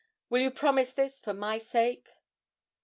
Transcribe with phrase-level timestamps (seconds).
[0.31, 2.09] Will you promise this, for my sake?'